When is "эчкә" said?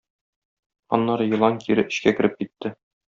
1.89-2.15